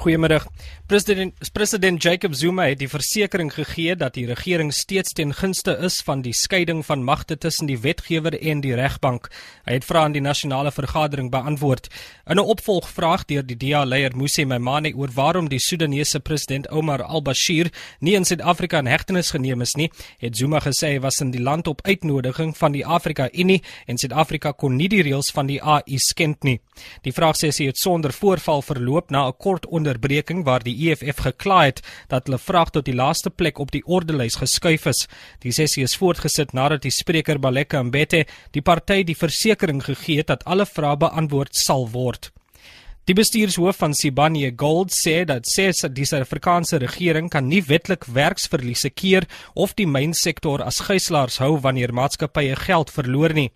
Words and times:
Goeiemiddag. 0.00 0.46
President 0.86 1.50
president 1.52 2.02
Jacob 2.02 2.34
Zuma 2.34 2.64
het 2.64 2.78
die 2.80 2.88
versekering 2.88 3.50
gegee 3.52 3.92
dat 3.94 4.14
die 4.16 4.24
regering 4.26 4.72
steeds 4.72 5.12
ten 5.12 5.34
gunste 5.36 5.74
is 5.84 5.98
van 6.06 6.22
die 6.24 6.32
skeiding 6.32 6.80
van 6.86 7.04
magte 7.04 7.36
tussen 7.38 7.68
die 7.68 7.76
wetgewer 7.78 8.32
en 8.40 8.62
die 8.64 8.72
regbank. 8.74 9.28
Hy 9.68 9.76
het 9.76 9.84
vrae 9.84 10.08
aan 10.08 10.16
die 10.16 10.22
nasionale 10.24 10.72
vergadering 10.72 11.28
beantwoord. 11.30 11.90
In 12.26 12.40
'n 12.40 12.48
opvolgvraag 12.54 13.24
deur 13.24 13.44
die 13.46 13.56
DA-leier 13.56 14.16
Moses 14.16 14.46
Maimane 14.46 14.94
oor 14.96 15.10
waarom 15.14 15.48
die 15.48 15.60
Sudanese 15.60 16.20
president 16.20 16.70
Omar 16.70 17.02
al-Bashir 17.02 17.70
nie 18.00 18.14
in 18.14 18.24
Suid-Afrika 18.24 18.78
in 18.78 18.86
hegtenis 18.86 19.30
geneem 19.30 19.60
is 19.60 19.76
nie, 19.76 19.90
het 20.18 20.36
Zuma 20.36 20.60
gesê 20.60 20.94
hy 20.94 21.00
was 21.00 21.20
in 21.20 21.30
die 21.30 21.42
land 21.42 21.66
op 21.66 21.86
uitnodiging 21.86 22.56
van 22.56 22.72
die 22.72 22.86
Afrika-Unie 22.86 23.62
en 23.86 23.98
Suid-Afrika 23.98 24.52
kon 24.52 24.76
nie 24.76 24.88
die 24.88 25.02
reëls 25.02 25.30
van 25.30 25.46
die 25.46 25.62
AU 25.62 25.98
skend 25.98 26.42
nie. 26.42 26.60
Die 27.02 27.12
vraagsessie 27.12 27.66
het 27.66 27.76
sonder 27.76 28.12
voorval 28.12 28.62
verloop 28.62 29.10
na 29.10 29.28
'n 29.28 29.36
kort 29.38 29.66
onderbreking 29.90 30.44
waar 30.44 30.62
die 30.62 30.90
EFF 30.90 31.22
gekla 31.24 31.64
het 31.64 31.82
dat 32.08 32.26
hulle 32.26 32.38
vraag 32.38 32.70
tot 32.70 32.84
die 32.84 32.94
laaste 32.94 33.30
plek 33.30 33.58
op 33.58 33.70
die 33.70 33.82
ordelys 33.84 34.38
geskuif 34.38 34.86
is. 34.86 35.06
Die 35.42 35.52
sessie 35.52 35.82
is 35.82 35.96
voortgesit 35.96 36.52
nadat 36.52 36.82
die 36.82 36.94
spreker 36.94 37.38
Baleka 37.38 37.82
Mbete 37.82 38.26
die 38.52 38.62
party 38.62 39.02
die 39.04 39.16
versekering 39.16 39.82
gegee 39.84 40.22
het 40.22 40.30
dat 40.30 40.44
alle 40.44 40.66
vrae 40.66 40.96
beantwoord 40.96 41.56
sal 41.56 41.88
word. 41.90 42.30
Die 43.10 43.16
bestuurshoof 43.18 43.80
van 43.80 43.90
Sibanye 43.90 44.52
Gold 44.54 44.92
sê 44.94 45.24
dat 45.26 45.48
sê 45.50 45.64
die 45.90 46.04
Suid-Afrikaanse 46.06 46.78
regering 46.78 47.26
kan 47.26 47.48
nie 47.50 47.58
wetlik 47.66 48.04
werksverliese 48.06 48.92
keer 48.94 49.24
of 49.58 49.72
die 49.74 49.86
mynsektor 49.90 50.62
as 50.62 50.78
gijslaers 50.86 51.40
hou 51.42 51.56
wanneer 51.64 51.90
maatskappye 51.90 52.54
geld 52.60 52.92
verloor 52.94 53.34
nie. 53.34 53.48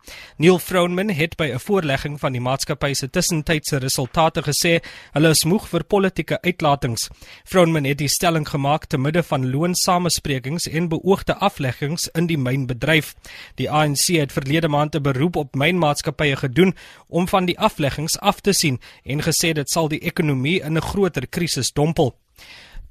Neil 0.42 0.58
Froneman 0.58 1.12
het 1.14 1.36
by 1.38 1.52
'n 1.54 1.62
voorlegging 1.62 2.18
van 2.18 2.32
die 2.32 2.40
maatskappy 2.40 2.94
se 2.94 3.06
tussentydse 3.06 3.78
resultate 3.78 4.42
gesê 4.42 4.82
hulle 5.12 5.30
is 5.30 5.44
moeg 5.44 5.68
vir 5.68 5.84
politieke 5.84 6.42
uitlatings. 6.42 7.08
Froneman 7.44 7.84
het 7.84 7.98
die 7.98 8.08
stelling 8.08 8.48
gemaak 8.48 8.86
te 8.86 8.98
midde 8.98 9.22
van 9.22 9.50
loonsamesprekings 9.50 10.66
en 10.66 10.88
beoogde 10.88 11.34
afleggings 11.34 12.08
in 12.14 12.26
die 12.26 12.38
mynbedryf. 12.38 13.14
Die 13.54 13.70
ANC 13.70 14.18
het 14.18 14.32
verlede 14.32 14.68
maand 14.68 14.96
'n 14.96 15.02
beroep 15.02 15.36
op 15.36 15.54
mynmaatskappye 15.54 16.36
gedoen 16.36 16.74
om 17.08 17.28
van 17.28 17.46
die 17.46 17.58
afleggings 17.58 18.18
af 18.18 18.40
te 18.40 18.52
sien 18.52 18.80
en 19.04 19.22
gesê 19.22 19.43
gesê 19.44 19.52
dit 19.52 19.68
sal 19.68 19.88
die 19.88 20.00
ekonomie 20.00 20.62
in 20.64 20.76
'n 20.76 20.80
groter 20.80 21.26
krisis 21.28 21.72
dompel. 21.72 22.16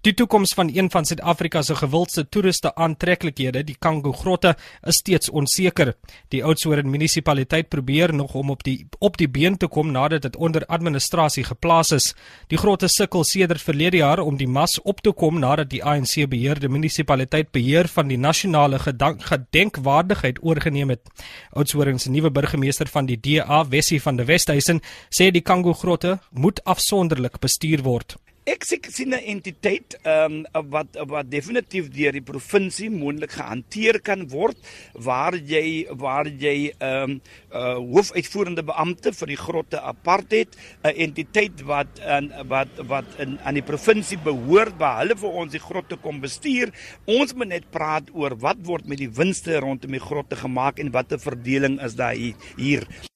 Die 0.03 0.11
toekoms 0.13 0.51
van 0.51 0.67
een 0.73 0.89
van 0.91 1.05
Suid-Afrika 1.05 1.61
se 1.63 1.75
gewildste 1.79 2.25
toeriste 2.29 2.73
aantreklikhede, 2.75 3.61
die 3.63 3.75
Kango 3.79 4.11
grotte, 4.11 4.49
is 4.83 4.97
steeds 4.99 5.29
onseker. 5.31 5.93
Die 6.27 6.41
Oudtshoorn 6.43 6.89
munisipaliteit 6.91 7.69
probeer 7.71 8.11
nog 8.13 8.33
om 8.35 8.49
op 8.51 8.65
die 8.67 8.81
op 8.99 9.15
die 9.17 9.29
been 9.31 9.55
te 9.57 9.69
kom 9.71 9.93
nadat 9.95 10.25
dit 10.25 10.35
onder 10.35 10.65
administrasie 10.65 11.43
geplaas 11.47 11.91
is. 11.95 12.09
Die 12.51 12.59
grotte 12.59 12.89
sukkel 12.91 13.23
sedert 13.23 13.63
verlede 13.63 14.01
jaar 14.01 14.19
om 14.19 14.35
die 14.37 14.47
mas 14.47 14.75
op 14.81 14.99
te 15.01 15.13
kom 15.15 15.39
nadat 15.39 15.71
die 15.71 15.79
ANC 15.83 16.27
beheerde 16.27 16.67
munisipaliteit 16.67 17.53
beheer 17.55 17.87
van 17.87 18.11
die 18.11 18.19
nasionale 18.19 18.81
gedenkwaardigheid 18.83 20.43
oorgeneem 20.43 20.91
het. 20.97 21.07
Oudtshoorn 21.55 21.99
se 21.99 22.11
nuwe 22.11 22.31
burgemeester 22.31 22.91
van 22.91 23.07
die 23.07 23.19
DA, 23.23 23.63
Wessie 23.71 24.01
van 24.01 24.19
der 24.19 24.27
Westhuizen, 24.27 24.83
sê 25.07 25.31
die 25.31 25.47
Kango 25.47 25.73
grotte 25.73 26.19
moet 26.31 26.59
afsonderlik 26.67 27.39
bestuur 27.39 27.87
word. 27.87 28.17
Ek 28.43 28.65
sien 28.67 29.13
'n 29.15 29.23
entiteit 29.23 29.95
ehm 30.03 30.43
um, 30.51 30.69
wat 30.69 30.97
wat 31.07 31.29
definitief 31.31 31.85
deur 31.95 32.11
die 32.11 32.25
provinsie 32.27 32.89
moontlik 32.91 33.37
gehanteer 33.39 34.01
kan 34.03 34.25
word 34.27 34.57
waar 35.05 35.37
jy 35.51 35.87
waar 35.95 36.27
jy 36.27 36.73
ehm 36.75 37.13
um, 37.13 37.21
uh, 37.53 37.77
hoofuitvoerende 37.79 38.65
beampte 38.67 39.13
vir 39.15 39.31
die 39.31 39.39
grotte 39.39 39.79
apart 39.79 40.35
het 40.35 40.57
'n 40.83 40.91
entiteit 41.05 41.63
wat 41.71 42.03
in 42.17 42.27
wat 42.51 42.83
wat 42.91 43.07
in 43.19 43.39
aan 43.45 43.61
die 43.61 43.69
provinsie 43.71 44.19
behoort 44.19 44.75
waar 44.77 44.99
hulle 44.99 45.15
vir 45.15 45.39
ons 45.43 45.51
die 45.51 45.63
grotte 45.69 45.95
kom 45.95 46.19
bestuur. 46.19 46.75
Ons 47.05 47.33
moet 47.33 47.47
net 47.47 47.71
praat 47.71 48.11
oor 48.11 48.35
wat 48.35 48.59
word 48.67 48.85
met 48.87 48.99
die 48.99 49.13
winste 49.21 49.55
rondom 49.59 49.91
die 49.91 50.07
grotte 50.09 50.35
gemaak 50.35 50.79
en 50.79 50.91
watter 50.91 51.19
verdeling 51.19 51.79
is 51.79 51.95
daar 51.95 52.15
hier 52.57 53.12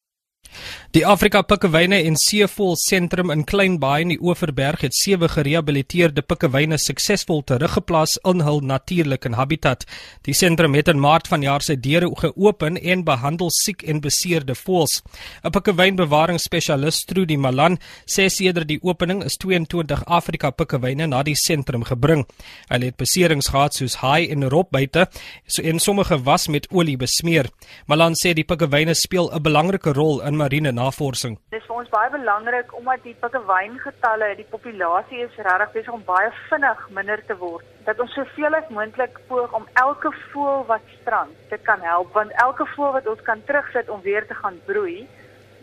Die 0.98 1.06
Afrika 1.06 1.44
Pikkewyne 1.44 2.00
en 2.10 2.16
Seevol 2.18 2.74
Sentrum 2.76 3.30
in 3.30 3.44
Kleinbaai 3.46 4.02
in 4.02 4.10
die 4.16 4.18
Oeverberg 4.18 4.82
het 4.82 4.96
sewe 4.98 5.28
gerehabiliteerde 5.30 6.24
pikkewyne 6.26 6.80
suksesvol 6.82 7.44
teruggeplaas 7.46 8.16
in 8.26 8.42
hul 8.42 8.64
natuurlike 8.66 9.30
habitat. 9.38 9.86
Die 10.26 10.34
sentrum 10.34 10.74
het 10.74 10.90
in 10.90 10.98
Maart 10.98 11.30
vanjaar 11.30 11.62
sy 11.62 11.76
deure 11.78 12.10
geopen 12.18 12.80
en 12.82 13.04
behandel 13.06 13.54
siek 13.54 13.86
en 13.86 14.02
beseerde 14.02 14.56
voëls. 14.58 15.04
'n 15.46 15.52
Pikkewynbewaringsspesialis, 15.52 17.04
Trudy 17.06 17.38
Malan, 17.38 17.78
sê 18.10 18.26
sedert 18.26 18.68
die 18.68 18.80
opening 18.82 19.22
is 19.24 19.38
22 19.38 20.02
Afrika 20.08 20.50
pikkewyne 20.50 21.06
na 21.06 21.22
die 21.22 21.38
sentrum 21.38 21.84
gebring. 21.84 22.26
Hulle 22.74 22.86
het 22.86 22.98
beserings 22.98 23.52
gehad 23.54 23.74
soos 23.76 24.02
haai 24.02 24.32
en 24.32 24.50
robbuite, 24.50 25.06
so 25.46 25.62
en 25.62 25.80
sommige 25.80 26.24
was 26.24 26.48
met 26.48 26.68
olie 26.72 26.98
besmeer. 26.98 27.46
Malan 27.86 28.16
sê 28.16 28.34
die 28.34 28.44
pikkewyne 28.46 28.96
speel 28.96 29.30
'n 29.30 29.44
belangrike 29.44 29.94
rol 29.94 30.22
in 30.22 30.36
marine 30.36 30.87
navorsing. 30.88 31.38
Dit 31.52 31.62
is 31.62 31.68
vir 31.70 31.80
ons 31.82 31.92
baie 31.94 32.10
belangrik 32.16 32.74
omdat 32.80 33.04
die 33.06 33.16
pikkewyn-getalle, 33.22 34.34
die 34.40 34.48
populasie 34.52 35.24
is 35.26 35.38
regtig 35.38 35.76
besig 35.76 35.94
om 35.94 36.06
baie 36.08 36.32
vinnig 36.50 36.84
minder 36.98 37.24
te 37.30 37.38
word. 37.44 37.66
Dat 37.88 38.02
ons 38.04 38.16
soveel 38.18 38.58
as 38.58 38.74
moontlik 38.74 39.20
poog 39.30 39.54
om 39.60 39.68
elke 39.84 40.12
voël 40.32 40.66
wat 40.72 40.92
strand 40.98 41.36
te 41.52 41.60
kan 41.70 41.84
help, 41.86 42.14
want 42.18 42.36
elke 42.44 42.68
voël 42.76 42.98
wat 43.00 43.08
ons 43.08 43.24
kan 43.30 43.44
terugsit 43.50 43.90
om 43.94 44.02
weer 44.08 44.28
te 44.28 44.38
gaan 44.42 44.60
broei, 44.66 45.08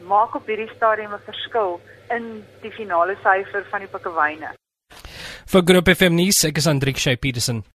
maak 0.09 0.35
op 0.37 0.47
hierdie 0.47 0.71
stadium 0.77 1.15
'n 1.15 1.27
verskil 1.27 1.81
in 2.11 2.45
die 2.63 2.73
finale 2.73 3.17
syfer 3.25 3.65
van 3.71 3.81
die 3.81 3.89
pikkewyne. 3.89 4.55
Vir 5.47 5.63
Groep 5.63 5.89
FM 5.89 6.15
nuus, 6.15 6.45
ek 6.45 6.59
is 6.59 6.67
Andrik 6.67 6.99
Shay 6.99 7.17
Petersen. 7.17 7.65